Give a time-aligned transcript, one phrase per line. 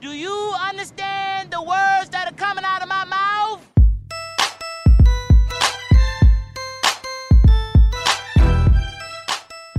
[0.00, 3.60] Do you understand the words that are coming out of my mouth?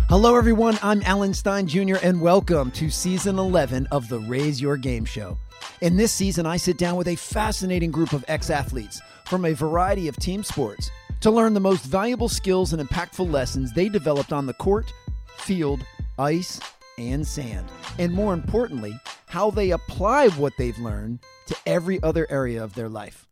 [0.10, 0.78] Hello, everyone.
[0.84, 5.38] I'm Alan Stein Jr., and welcome to season 11 of the Raise Your Game Show.
[5.80, 9.54] In this season, I sit down with a fascinating group of ex athletes from a
[9.54, 10.92] variety of team sports
[11.22, 14.92] to learn the most valuable skills and impactful lessons they developed on the court,
[15.38, 15.80] field,
[16.18, 16.60] ice,
[16.98, 17.70] and sand.
[17.98, 19.00] And more importantly,
[19.30, 23.28] how they apply what they've learned to every other area of their life.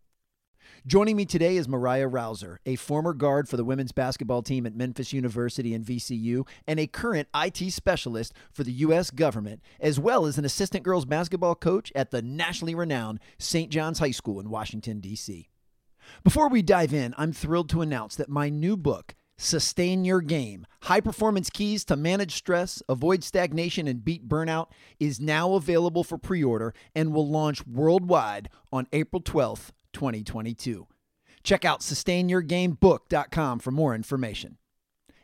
[0.86, 4.76] Joining me today is Mariah Rouser, a former guard for the women's basketball team at
[4.76, 9.10] Memphis University and VCU, and a current IT specialist for the U.S.
[9.10, 13.72] government, as well as an assistant girls basketball coach at the nationally renowned St.
[13.72, 15.50] John's High School in Washington, D.C.
[16.24, 20.66] Before we dive in, I'm thrilled to announce that my new book, Sustain Your Game
[20.84, 24.68] High Performance Keys to Manage Stress, Avoid Stagnation, and Beat Burnout,
[25.00, 30.88] is now available for pre order and will launch worldwide on April 12th, 2022.
[31.44, 34.58] Check out sustainyourgamebook.com for more information.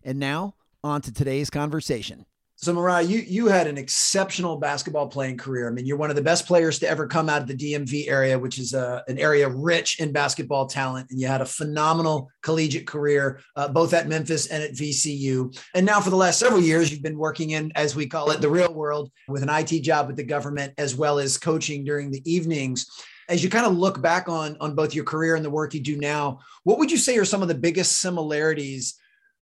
[0.04, 2.26] And now, on to today's conversation.
[2.64, 5.68] So, Mariah, you you had an exceptional basketball playing career.
[5.68, 8.08] I mean, you're one of the best players to ever come out of the DMV
[8.08, 11.12] area, which is a, uh, an area rich in basketball talent.
[11.12, 15.54] And you had a phenomenal collegiate career, uh, both at Memphis and at VCU.
[15.76, 18.40] And now, for the last several years, you've been working in, as we call it,
[18.40, 22.12] the real world with an IT job with the government, as well as coaching during
[22.12, 22.88] the evenings
[23.28, 25.80] as you kind of look back on on both your career and the work you
[25.80, 29.00] do now what would you say are some of the biggest similarities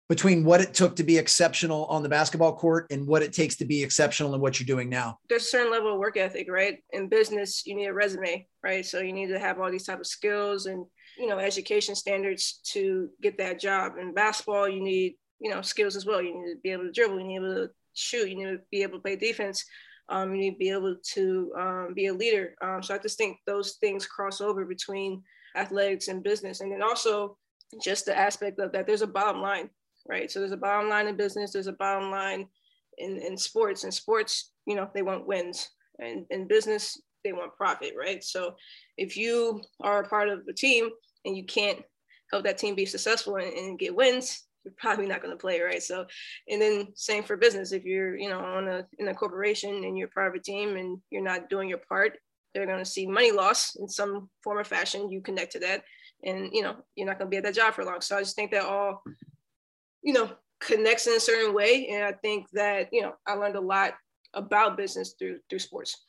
[0.08, 3.56] between what it took to be exceptional on the basketball court and what it takes
[3.56, 5.18] to be exceptional in what you're doing now.
[5.28, 6.78] There's a certain level of work ethic right?
[6.92, 8.84] In business you need a resume right?
[8.84, 10.84] So you need to have all these type of skills and
[11.16, 13.94] you know education standards to get that job.
[13.98, 16.22] In basketball you need you know skills as well.
[16.22, 18.36] You need to be able to dribble you need to be able to shoot you
[18.36, 19.64] need to be able to play defense
[20.08, 22.54] um, you need to be able to um, be a leader.
[22.60, 25.22] Um, so I just think those things cross over between
[25.56, 26.60] athletics and business.
[26.60, 27.36] And then also
[27.82, 29.70] just the aspect of that there's a bottom line,
[30.08, 30.30] right?
[30.30, 32.46] So there's a bottom line in business, there's a bottom line
[32.98, 33.84] in, in sports.
[33.84, 35.70] And sports, you know, they want wins.
[35.98, 38.22] And in business, they want profit, right?
[38.22, 38.54] So
[38.96, 40.90] if you are a part of a team
[41.24, 41.80] and you can't
[42.30, 45.60] help that team be successful and, and get wins, you're probably not going to play
[45.60, 46.06] right so
[46.48, 49.96] and then same for business if you're you know on a in a corporation and
[49.96, 52.14] you're a private team and you're not doing your part
[52.54, 55.82] they're going to see money loss in some form or fashion you connect to that
[56.24, 58.20] and you know you're not going to be at that job for long so i
[58.20, 59.02] just think that all
[60.04, 63.56] you know connects in a certain way and i think that you know i learned
[63.56, 63.94] a lot
[64.34, 66.04] about business through through sports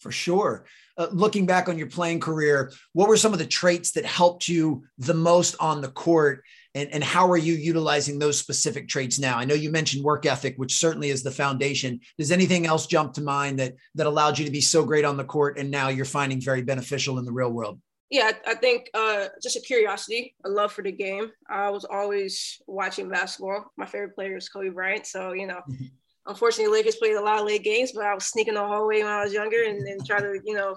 [0.00, 0.64] for sure.
[0.96, 4.48] Uh, looking back on your playing career, what were some of the traits that helped
[4.48, 6.42] you the most on the court?
[6.74, 9.36] And, and how are you utilizing those specific traits now?
[9.36, 12.00] I know you mentioned work ethic, which certainly is the foundation.
[12.16, 15.16] Does anything else jump to mind that that allowed you to be so great on
[15.16, 17.80] the court and now you're finding very beneficial in the real world?
[18.10, 21.30] Yeah, I think uh, just a curiosity, a love for the game.
[21.48, 23.72] I was always watching basketball.
[23.76, 25.60] My favorite player is Kobe Bryant, so you know,
[26.26, 29.12] unfortunately, Lakers played a lot of late games, but I was sneaking the hallway when
[29.12, 30.76] I was younger and, then try to, you know,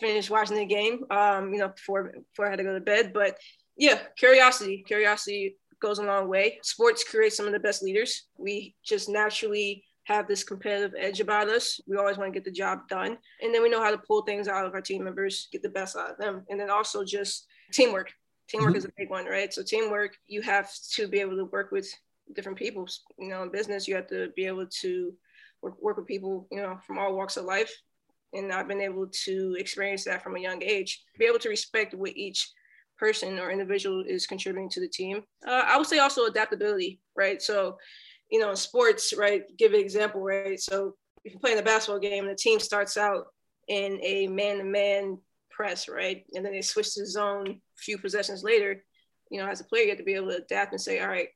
[0.00, 3.12] finish watching the game, um, you know, before before I had to go to bed.
[3.12, 3.38] But
[3.76, 6.58] yeah, curiosity, curiosity goes a long way.
[6.62, 8.26] Sports create some of the best leaders.
[8.38, 11.80] We just naturally have this competitive edge about us.
[11.86, 13.18] We always want to get the job done.
[13.40, 15.68] And then we know how to pull things out of our team members, get the
[15.68, 16.44] best out of them.
[16.48, 18.12] And then also just teamwork.
[18.48, 18.78] Teamwork mm-hmm.
[18.78, 19.52] is a big one, right?
[19.52, 21.88] So teamwork, you have to be able to work with
[22.34, 22.86] different people.
[23.18, 25.14] You know, in business, you have to be able to
[25.62, 27.72] work, work with people, you know, from all walks of life.
[28.32, 31.02] And I've been able to experience that from a young age.
[31.18, 32.50] Be able to respect what each
[32.98, 35.22] person or individual is contributing to the team.
[35.46, 37.42] Uh, I would say also adaptability, right?
[37.42, 37.76] So,
[38.32, 39.44] you know, in sports, right?
[39.58, 40.58] Give an example, right?
[40.58, 43.26] So if you're playing a basketball game and the team starts out
[43.68, 45.18] in a man-to-man
[45.50, 46.24] press, right?
[46.34, 48.82] And then they switch to zone a few possessions later,
[49.30, 51.08] you know, as a player, you have to be able to adapt and say, all
[51.08, 51.28] right,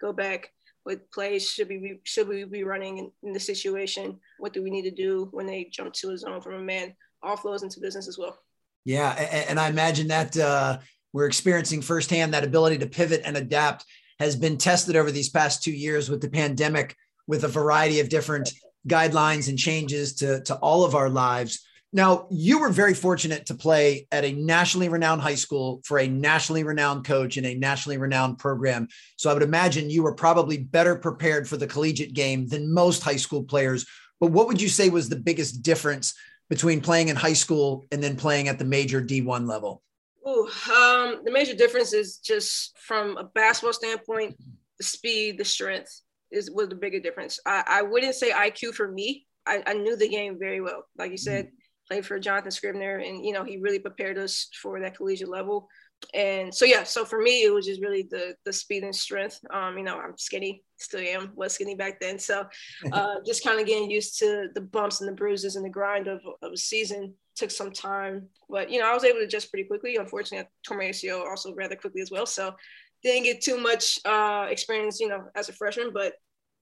[0.00, 0.50] go back.
[0.84, 4.20] What plays should we be, should we be running in, in the situation?
[4.38, 6.94] What do we need to do when they jump to a zone from a man?
[7.22, 8.38] All flows into business as well.
[8.84, 9.10] Yeah,
[9.48, 10.78] and I imagine that uh,
[11.12, 13.84] we're experiencing firsthand that ability to pivot and adapt
[14.18, 16.96] has been tested over these past two years with the pandemic,
[17.26, 18.52] with a variety of different
[18.86, 21.64] guidelines and changes to, to all of our lives.
[21.92, 26.08] Now, you were very fortunate to play at a nationally renowned high school for a
[26.08, 28.88] nationally renowned coach in a nationally renowned program.
[29.16, 33.04] So I would imagine you were probably better prepared for the collegiate game than most
[33.04, 33.86] high school players.
[34.18, 36.14] But what would you say was the biggest difference
[36.50, 39.80] between playing in high school and then playing at the major D1 level?
[40.26, 44.36] Ooh, um, the major difference is just from a basketball standpoint,
[44.78, 46.00] the speed, the strength
[46.30, 47.38] is was the bigger difference.
[47.46, 49.26] I, I wouldn't say IQ for me.
[49.46, 50.84] I, I knew the game very well.
[50.96, 51.50] Like you said,
[51.88, 55.68] played for Jonathan Scribner, and you know he really prepared us for that collegiate level.
[56.12, 59.40] And so yeah, so for me it was just really the the speed and strength.
[59.52, 62.18] Um, you know I'm skinny, still am, was skinny back then.
[62.18, 62.46] So
[62.92, 66.08] uh, just kind of getting used to the bumps and the bruises and the grind
[66.08, 69.50] of, of a season took some time, but you know I was able to adjust
[69.50, 69.96] pretty quickly.
[69.96, 72.54] Unfortunately, I tore my ACL also rather quickly as well, so
[73.02, 75.90] didn't get too much uh, experience, you know, as a freshman.
[75.92, 76.14] But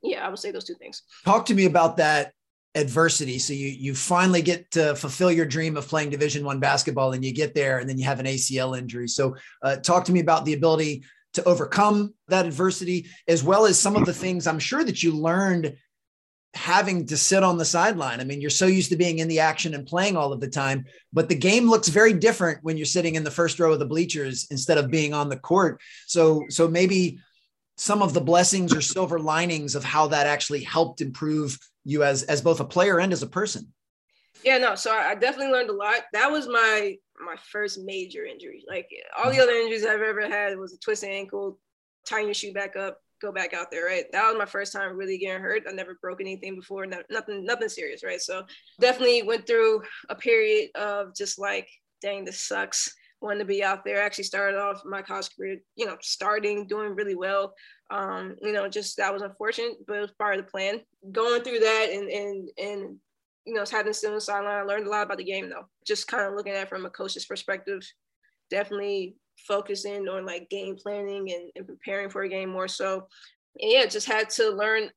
[0.02, 1.02] yeah, I would say those two things.
[1.24, 2.32] Talk to me about that
[2.74, 3.38] adversity.
[3.38, 7.24] So you you finally get to fulfill your dream of playing division one basketball and
[7.24, 9.08] you get there and then you have an acl injury.
[9.08, 11.04] So uh, talk to me about the ability
[11.34, 15.12] to overcome that adversity as well as some of the things i'm sure that you
[15.12, 15.74] learned
[16.54, 18.20] having to sit on the sideline.
[18.20, 20.48] I mean you're so used to being in the action and playing all of the
[20.48, 23.78] time but the game looks very different when you're sitting in the first row of
[23.78, 25.80] the bleachers instead of being on the court.
[26.06, 27.18] So so maybe
[27.78, 32.22] some of the blessings or silver linings of how that actually helped improve you as
[32.24, 33.72] as both a player and as a person.
[34.44, 36.02] Yeah no so i definitely learned a lot.
[36.12, 38.64] That was my my first major injury.
[38.68, 39.42] Like all the mm-hmm.
[39.42, 41.58] other injuries i've ever had was a twisted ankle
[42.06, 44.04] tying your shoe back up go back out there right?
[44.12, 45.62] That was my first time really getting hurt.
[45.68, 48.20] I never broke anything before nothing nothing serious right?
[48.20, 48.44] So
[48.80, 51.68] definitely went through a period of just like
[52.00, 52.92] dang this sucks
[53.22, 54.02] wanted to be out there.
[54.02, 57.54] I actually started off my college career, you know, starting, doing really well.
[57.92, 60.80] Um, you know, just that was unfortunate, but it was part of the plan.
[61.12, 62.96] Going through that and and and
[63.44, 65.66] you know, having still on the sideline, I learned a lot about the game though.
[65.86, 67.82] Just kind of looking at it from a coach's perspective,
[68.50, 69.16] definitely
[69.46, 73.08] focusing on like game planning and, and preparing for a game more so.
[73.60, 74.90] And yeah, just had to learn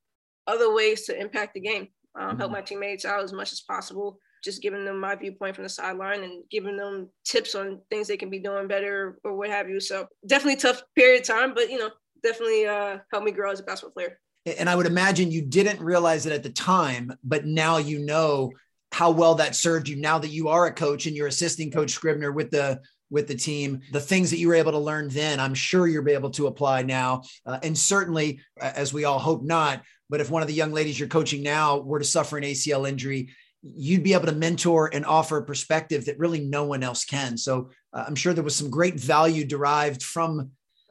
[0.46, 1.88] other ways to impact the game,
[2.18, 2.38] um, mm-hmm.
[2.38, 5.68] help my teammates out as much as possible just giving them my viewpoint from the
[5.68, 9.68] sideline and giving them tips on things they can be doing better or what have
[9.68, 9.80] you.
[9.80, 11.90] So definitely tough period of time, but you know,
[12.26, 14.18] definitely uh, helped me grow as a basketball player.
[14.58, 18.52] And I would imagine you didn't realize it at the time, but now you know
[18.92, 19.96] how well that served you.
[19.96, 23.34] Now that you are a coach and you're assisting Coach Scribner with the with the
[23.34, 26.30] team, the things that you were able to learn then, I'm sure you'll be able
[26.30, 27.22] to apply now.
[27.44, 30.98] Uh, and certainly, as we all hope not, but if one of the young ladies
[30.98, 33.28] you're coaching now were to suffer an ACL injury,
[33.62, 37.36] you'd be able to mentor and offer a perspective that really no one else can.
[37.36, 40.50] So uh, I'm sure there was some great value derived from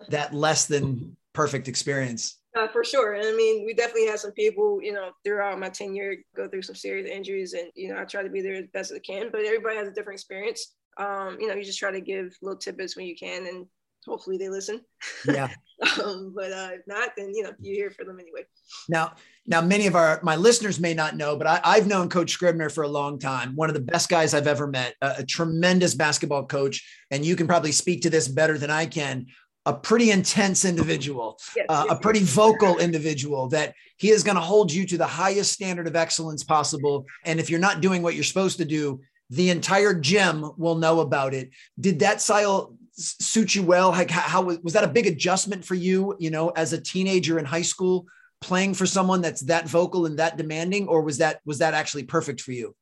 [0.10, 2.40] that less than perfect experience.
[2.58, 3.16] Uh, for sure.
[3.16, 6.62] And I mean, we definitely had some people, you know, throughout my tenure go through
[6.62, 7.54] some serious injuries.
[7.54, 9.76] And, you know, I try to be there as best as I can, but everybody
[9.76, 10.74] has a different experience.
[10.98, 13.66] Um, you know, you just try to give little tidbits when you can and
[14.08, 14.82] hopefully they listen.
[15.28, 15.50] Yeah.
[16.04, 18.46] um, but uh, if not, then, you know, you're here for them anyway.
[18.88, 19.14] Now,
[19.48, 22.70] now, many of our my listeners may not know, but I, have known Coach Scribner
[22.70, 23.56] for a long time.
[23.56, 27.36] One of the best guys I've ever met, a, a tremendous basketball coach, and you
[27.36, 29.28] can probably speak to this better than I can.
[29.68, 32.30] A pretty intense individual, yes, uh, yes, a pretty yes.
[32.30, 36.44] vocal individual that he is going to hold you to the highest standard of excellence
[36.44, 37.06] possible.
[37.24, 39.02] And if you're not doing what you're supposed to do,
[39.32, 41.50] the entire gym will know about it.
[41.80, 43.90] Did that style suit you well?
[43.90, 46.16] Like, how was, was that a big adjustment for you?
[46.20, 48.06] You know, as a teenager in high school,
[48.42, 52.04] playing for someone that's that vocal and that demanding, or was that was that actually
[52.04, 52.76] perfect for you?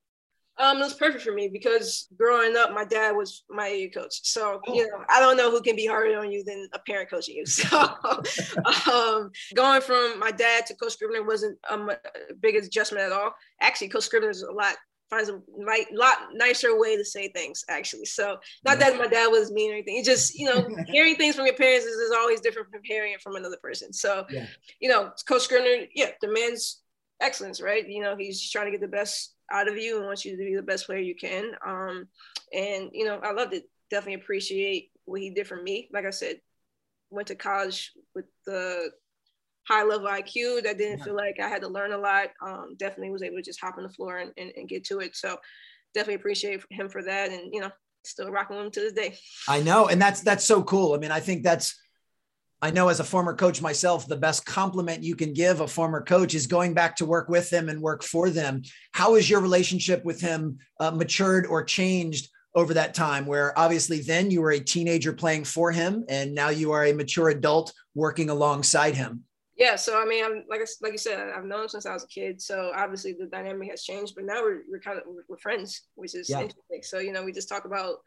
[0.58, 4.20] Um, it was perfect for me because growing up, my dad was my coach.
[4.24, 4.74] So, oh.
[4.74, 7.36] you know, I don't know who can be harder on you than a parent coaching
[7.36, 7.46] you.
[7.54, 13.12] So, um, going from my dad to Coach Scribner wasn't um, a big adjustment at
[13.12, 13.34] all.
[13.62, 14.76] Actually, Coach Scribner is a lot
[15.14, 15.40] finds a
[15.96, 18.06] lot nicer way to say things actually.
[18.06, 19.98] So not that my dad was mean or anything.
[19.98, 23.14] It's just, you know, hearing things from your parents is, is always different from hearing
[23.14, 23.94] it from another person.
[23.94, 24.48] So, yeah.
[24.80, 26.83] you know, Coach Scribner, yeah, demands
[27.24, 27.88] excellence, right?
[27.88, 30.38] You know, he's trying to get the best out of you and wants you to
[30.38, 31.52] be the best player you can.
[31.66, 32.08] Um,
[32.54, 33.64] and you know, I loved it.
[33.90, 35.90] Definitely appreciate what he did for me.
[35.94, 36.40] Like I said,
[37.10, 38.92] went to college with the
[39.68, 41.04] high level IQ that didn't yeah.
[41.06, 42.30] feel like I had to learn a lot.
[42.46, 45.00] Um, definitely was able to just hop on the floor and, and, and, get to
[45.00, 45.16] it.
[45.16, 45.38] So
[45.94, 47.32] definitely appreciate him for that.
[47.32, 47.72] And, you know,
[48.04, 49.18] still rocking with him to this day.
[49.48, 49.88] I know.
[49.88, 50.94] And that's, that's so cool.
[50.94, 51.80] I mean, I think that's,
[52.64, 56.02] I know as a former coach myself, the best compliment you can give a former
[56.02, 58.62] coach is going back to work with them and work for them.
[58.94, 64.00] How has your relationship with him uh, matured or changed over that time where obviously
[64.00, 67.74] then you were a teenager playing for him and now you are a mature adult
[67.96, 69.26] working alongside him?
[69.56, 71.94] yeah, so I mean, I'm like I, like you said, I've known him since I
[71.94, 72.42] was a kid.
[72.42, 76.16] So obviously the dynamic has changed, but now we're, we're kind of we're friends, which
[76.16, 76.42] is yeah.
[76.42, 76.82] interesting.
[76.82, 77.98] So you know, we just talk about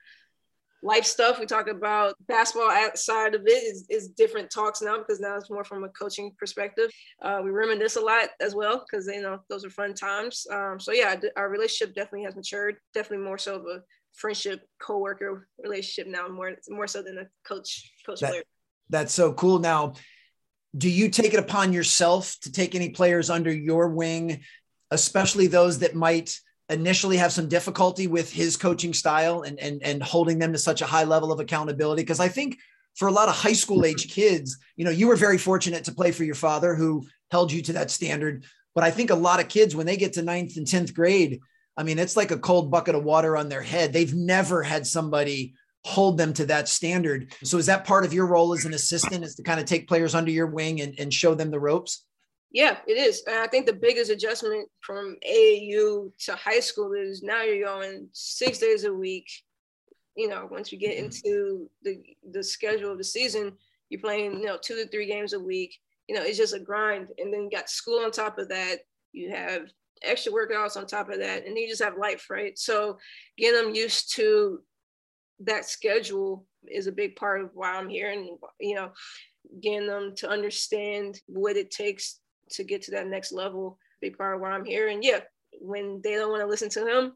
[0.82, 1.38] life stuff.
[1.40, 5.50] We talk about basketball outside of it is, is different talks now because now it's
[5.50, 6.90] more from a coaching perspective.
[7.22, 10.46] Uh, we reminisce a lot as well because you know those are fun times.
[10.50, 12.76] Um, so yeah, our relationship definitely has matured.
[12.94, 13.82] Definitely more so of a
[14.14, 18.42] friendship, co-worker relationship now, more more so than a coach coach that, player.
[18.88, 19.58] That's so cool.
[19.58, 19.94] Now
[20.76, 24.42] do you take it upon yourself to take any players under your wing,
[24.90, 30.02] especially those that might initially have some difficulty with his coaching style and and and
[30.02, 32.02] holding them to such a high level of accountability?
[32.02, 32.58] Because I think
[32.96, 35.92] for a lot of high school age kids, you know, you were very fortunate to
[35.92, 38.44] play for your father who held you to that standard.
[38.74, 41.40] But I think a lot of kids, when they get to ninth and 10th grade,
[41.76, 43.92] I mean, it's like a cold bucket of water on their head.
[43.92, 45.54] They've never had somebody
[45.84, 47.32] hold them to that standard.
[47.44, 49.88] So is that part of your role as an assistant is to kind of take
[49.88, 52.04] players under your wing and, and show them the ropes?
[52.52, 53.22] Yeah, it is.
[53.26, 58.08] And I think the biggest adjustment from AAU to high school is now you're going
[58.12, 59.26] six days a week.
[60.16, 61.06] You know, once you get mm-hmm.
[61.06, 63.52] into the the schedule of the season,
[63.90, 65.76] you're playing, you know, two to three games a week.
[66.08, 67.08] You know, it's just a grind.
[67.18, 68.78] And then you got school on top of that.
[69.12, 69.66] You have
[70.02, 71.44] extra workouts on top of that.
[71.44, 72.58] And then you just have life, right?
[72.58, 72.98] So
[73.36, 74.60] getting them used to
[75.40, 78.10] that schedule is a big part of why I'm here.
[78.10, 78.92] And, you know,
[79.60, 84.34] getting them to understand what it takes to get to that next level, big part
[84.34, 84.88] of why I'm here.
[84.88, 85.20] And yeah,
[85.60, 87.12] when they don't want to listen to him,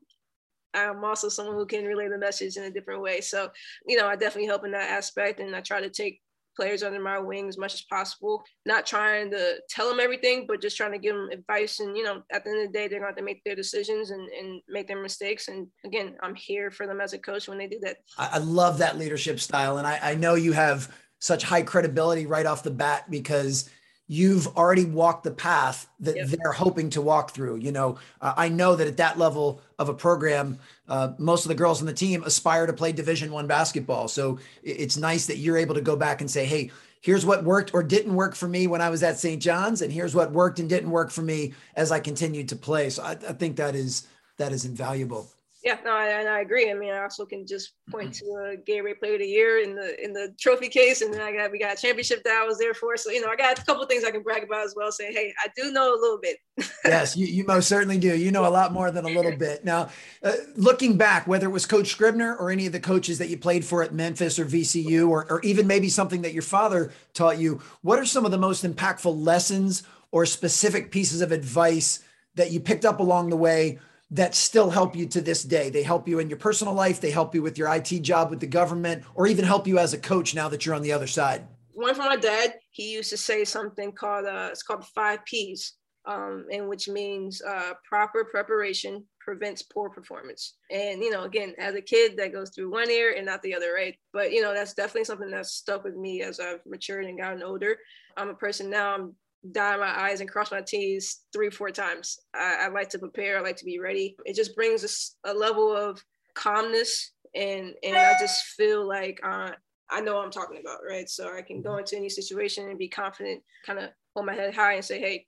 [0.75, 3.21] I'm also someone who can relay the message in a different way.
[3.21, 3.51] So,
[3.87, 5.41] you know, I definitely help in that aspect.
[5.41, 6.21] And I try to take
[6.57, 8.45] players under my wing as much as possible.
[8.67, 11.81] Not trying to tell them everything, but just trying to give them advice.
[11.81, 13.57] And, you know, at the end of the day, they're going to, to make their
[13.57, 15.49] decisions and, and make their mistakes.
[15.49, 17.99] And again, I'm here for them as a coach when they do that.
[18.17, 19.79] I love that leadership style.
[19.79, 23.69] And I, I know you have such high credibility right off the bat because
[24.11, 26.27] you've already walked the path that yep.
[26.27, 27.55] they're hoping to walk through.
[27.55, 31.49] You know, uh, I know that at that level of a program, uh, most of
[31.49, 34.09] the girls on the team aspire to play Division One basketball.
[34.09, 37.73] So it's nice that you're able to go back and say, "Hey, here's what worked
[37.73, 39.41] or didn't work for me when I was at St.
[39.41, 42.91] John's, and here's what worked and didn't work for me as I continued to play."
[42.91, 45.29] So I, I think that is that is invaluable.
[45.63, 46.71] Yeah, no, I, and I agree.
[46.71, 49.75] I mean, I also can just point to a Gatorade Player of the Year in
[49.75, 52.47] the in the trophy case, and then I got we got a championship that I
[52.47, 52.97] was there for.
[52.97, 54.91] So you know, I got a couple things I can brag about as well.
[54.91, 56.39] saying, hey, I do know a little bit.
[56.87, 58.17] yes, you, you most certainly do.
[58.17, 59.63] You know a lot more than a little bit.
[59.63, 59.91] Now,
[60.23, 63.37] uh, looking back, whether it was Coach Scribner or any of the coaches that you
[63.37, 67.39] played for at Memphis or VCU, or or even maybe something that your father taught
[67.39, 72.03] you, what are some of the most impactful lessons or specific pieces of advice
[72.37, 73.79] that you picked up along the way?
[74.11, 75.71] That still help you to this day.
[75.71, 78.41] They help you in your personal life, they help you with your IT job with
[78.41, 81.07] the government, or even help you as a coach now that you're on the other
[81.07, 81.47] side.
[81.73, 85.75] One from my dad, he used to say something called uh, it's called five P's,
[86.07, 90.57] um, and which means uh, proper preparation prevents poor performance.
[90.71, 93.55] And you know, again, as a kid, that goes through one ear and not the
[93.55, 93.97] other, right?
[94.13, 97.43] But you know, that's definitely something that's stuck with me as I've matured and gotten
[97.43, 97.77] older.
[98.17, 98.95] I'm a person now.
[98.95, 99.15] I'm
[99.53, 102.19] dot my I's and cross my T's three, four times.
[102.35, 103.39] I, I like to prepare.
[103.39, 104.17] I like to be ready.
[104.25, 106.03] It just brings a, a level of
[106.35, 109.53] calmness, and and I just feel like uh,
[109.91, 111.09] I know what I'm talking about, right?
[111.09, 114.55] So I can go into any situation and be confident, kind of hold my head
[114.55, 115.27] high and say, hey,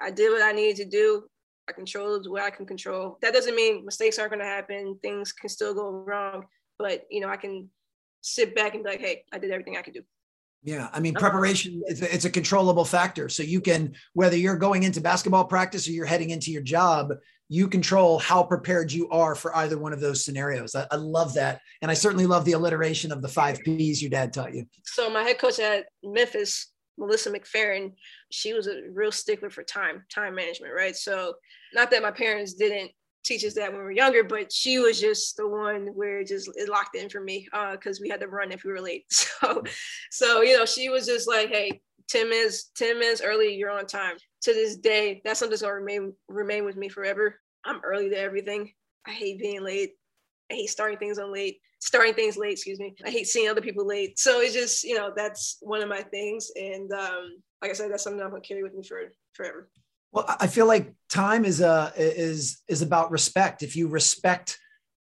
[0.00, 1.24] I did what I needed to do.
[1.68, 3.18] I controlled what I can control.
[3.22, 4.98] That doesn't mean mistakes aren't going to happen.
[5.02, 6.46] Things can still go wrong,
[6.78, 7.68] but you know I can
[8.22, 10.02] sit back and be like, hey, I did everything I could do.
[10.62, 13.28] Yeah, I mean, preparation it's a, it's a controllable factor.
[13.28, 17.12] So you can whether you're going into basketball practice or you're heading into your job,
[17.48, 20.74] you control how prepared you are for either one of those scenarios.
[20.74, 24.10] I, I, love that, and I certainly love the alliteration of the five P's your
[24.10, 24.66] dad taught you.
[24.84, 27.94] So my head coach at Memphis, Melissa McFerrin,
[28.30, 30.94] she was a real stickler for time, time management, right?
[30.94, 31.34] So
[31.74, 32.92] not that my parents didn't
[33.24, 36.28] teach us that when we are younger, but she was just the one where it
[36.28, 38.80] just it locked in for me because uh, we had to run if we were
[38.80, 39.06] late.
[39.40, 39.62] So,
[40.10, 43.86] so you know, she was just like, "Hey, ten minutes, ten minutes early, you're on
[43.86, 47.40] time." To this day, that's something that's gonna remain remain with me forever.
[47.64, 48.72] I'm early to everything.
[49.06, 49.92] I hate being late.
[50.50, 52.52] I hate starting things on late, starting things late.
[52.52, 52.94] Excuse me.
[53.04, 54.18] I hate seeing other people late.
[54.18, 57.90] So it's just you know that's one of my things, and um, like I said,
[57.90, 59.00] that's something I'm gonna carry with me for
[59.34, 59.68] forever.
[60.12, 63.62] Well, I feel like time is uh, a is is about respect.
[63.62, 64.58] If you respect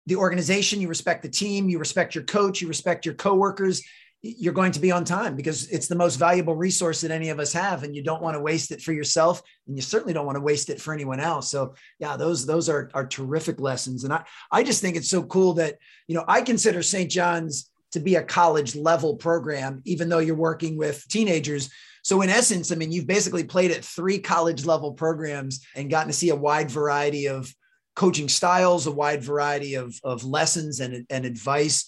[0.06, 3.82] the organization, you respect the team, you respect your coach, you respect your coworkers,
[4.22, 7.38] you're going to be on time because it's the most valuable resource that any of
[7.38, 10.26] us have and you don't want to waste it for yourself and you certainly don't
[10.26, 14.02] want to waste it for anyone else so yeah those those are are terrific lessons
[14.02, 15.76] and i i just think it's so cool that
[16.08, 20.34] you know i consider st john's to be a college level program even though you're
[20.34, 21.70] working with teenagers
[22.02, 26.08] so in essence, I mean, you've basically played at three college level programs and gotten
[26.08, 27.52] to see a wide variety of
[27.96, 31.84] coaching styles, a wide variety of, of lessons and, and advice.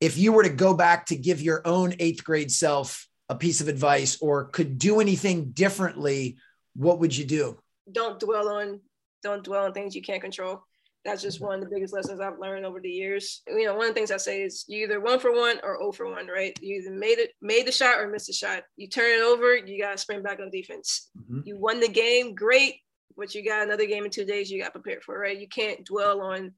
[0.00, 3.60] If you were to go back to give your own eighth grade self a piece
[3.60, 6.36] of advice or could do anything differently,
[6.74, 7.58] what would you do?
[7.90, 8.80] Don't dwell on
[9.22, 10.64] don't dwell on things you can't control
[11.04, 13.42] that's just one of the biggest lessons I've learned over the years.
[13.46, 15.78] You know, one of the things I say is you either one for one or
[15.78, 16.56] 0 for one, right?
[16.62, 18.62] You either made it, made the shot or missed the shot.
[18.76, 21.10] You turn it over, you got to spring back on defense.
[21.18, 21.40] Mm-hmm.
[21.44, 22.76] You won the game, great.
[23.16, 24.50] but you got another game in two days.
[24.50, 25.38] You got prepared for, right?
[25.38, 26.52] You can't dwell on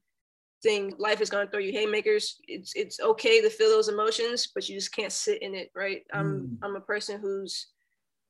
[0.61, 0.93] things.
[0.99, 2.37] Life is gonna throw you haymakers.
[2.47, 6.03] It's it's okay to feel those emotions, but you just can't sit in it, right?
[6.13, 6.57] I'm mm.
[6.61, 7.67] I'm a person who's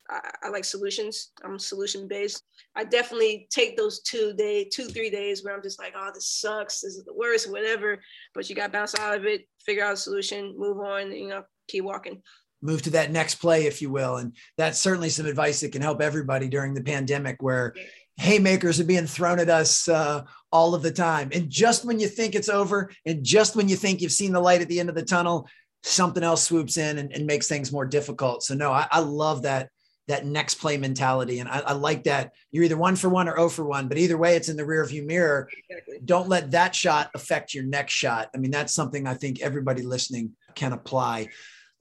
[0.10, 1.32] I, I, like solutions.
[1.44, 2.44] I'm solution based.
[2.76, 6.28] I definitely take those two day, two three days where I'm just like, oh, this
[6.28, 6.82] sucks.
[6.82, 8.00] This is the worst, whatever.
[8.34, 11.12] But you got to bounce out of it, figure out a solution, move on.
[11.12, 12.22] You know, keep walking
[12.62, 14.18] move to that next play, if you will.
[14.18, 17.76] And that's certainly some advice that can help everybody during the pandemic where
[18.18, 21.30] haymakers are being thrown at us uh, all of the time.
[21.34, 24.40] And just when you think it's over, and just when you think you've seen the
[24.40, 25.48] light at the end of the tunnel,
[25.84, 28.44] something else swoops in and, and makes things more difficult.
[28.44, 29.70] So no, I, I love that
[30.08, 31.40] that next play mentality.
[31.40, 33.98] And I, I, like that you're either one for one or oh for one, but
[33.98, 35.50] either way, it's in the rear view mirror.
[35.70, 36.00] Exactly.
[36.06, 38.30] Don't let that shot affect your next shot.
[38.36, 41.30] I mean, that's something I think everybody listening can apply.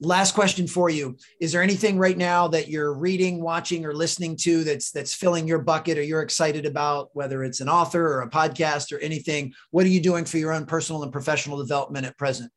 [0.01, 1.17] Last question for you.
[1.39, 5.47] Is there anything right now that you're reading, watching, or listening to that's that's filling
[5.47, 9.53] your bucket or you're excited about, whether it's an author or a podcast or anything?
[9.71, 12.51] What are you doing for your own personal and professional development at present?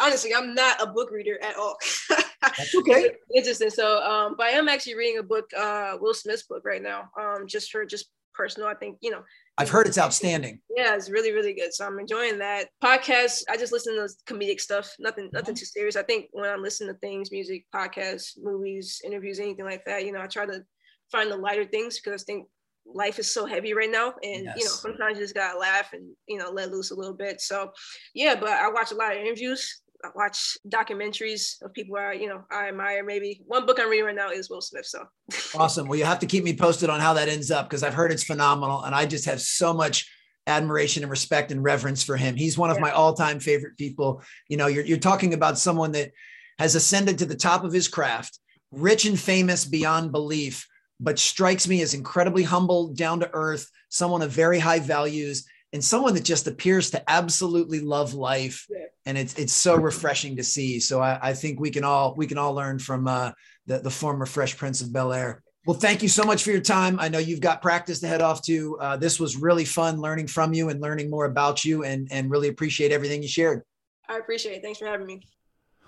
[0.00, 1.76] Honestly, I'm not a book reader at all.
[2.40, 3.10] That's okay.
[3.34, 3.70] Interesting.
[3.70, 7.10] So, um, but I am actually reading a book, uh, Will Smith's book right now,
[7.20, 8.68] um, just for just personal.
[8.68, 9.22] I think you know
[9.58, 10.60] I've heard it's outstanding.
[10.74, 11.74] Yeah, it's really, really good.
[11.74, 12.68] So I'm enjoying that.
[12.82, 13.42] podcast.
[13.50, 15.58] I just listen to comedic stuff, nothing, nothing mm-hmm.
[15.58, 15.96] too serious.
[15.96, 20.12] I think when I'm listening to things, music, podcasts, movies, interviews, anything like that, you
[20.12, 20.62] know, I try to
[21.10, 22.46] find the lighter things because I think
[22.86, 24.14] life is so heavy right now.
[24.22, 24.54] And yes.
[24.56, 27.40] you know, sometimes you just gotta laugh and you know, let loose a little bit.
[27.40, 27.72] So
[28.14, 29.82] yeah, but I watch a lot of interviews.
[30.04, 33.04] I watch documentaries of people I, you know, I admire.
[33.04, 34.86] Maybe one book I'm reading right now is Will Smith.
[34.86, 35.04] So
[35.58, 35.88] awesome.
[35.88, 38.12] Well, you have to keep me posted on how that ends up because I've heard
[38.12, 40.08] it's phenomenal, and I just have so much
[40.46, 42.36] admiration and respect and reverence for him.
[42.36, 42.82] He's one of yeah.
[42.82, 44.22] my all-time favorite people.
[44.48, 46.12] You know, you're you're talking about someone that
[46.58, 48.38] has ascended to the top of his craft,
[48.70, 50.66] rich and famous beyond belief,
[51.00, 55.84] but strikes me as incredibly humble, down to earth, someone of very high values and
[55.84, 58.77] someone that just appears to absolutely love life yeah.
[59.08, 60.78] And it's it's so refreshing to see.
[60.78, 63.32] So I, I think we can all we can all learn from uh,
[63.66, 65.42] the, the former fresh prince of bel air.
[65.66, 67.00] Well thank you so much for your time.
[67.00, 68.78] I know you've got practice to head off to.
[68.78, 72.30] Uh, this was really fun learning from you and learning more about you and and
[72.30, 73.62] really appreciate everything you shared.
[74.08, 74.62] I appreciate it.
[74.62, 75.22] Thanks for having me.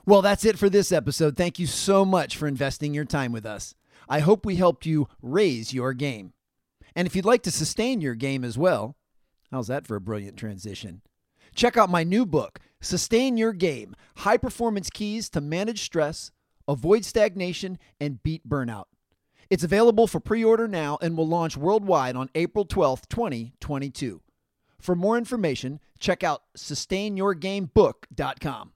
[0.06, 1.37] Well that's it for this episode.
[1.37, 3.74] Thank you so much for investing your time with us.
[4.09, 6.33] I hope we helped you raise your game.
[6.96, 8.96] And if you'd like to sustain your game as well
[9.50, 11.02] How's that for a brilliant transition?
[11.54, 16.30] Check out my new book, Sustain Your Game High Performance Keys to Manage Stress,
[16.66, 18.86] Avoid Stagnation, and Beat Burnout.
[19.50, 24.22] It's available for pre order now and will launch worldwide on April 12, 2022.
[24.80, 28.72] For more information, check out sustainyourgamebook.com.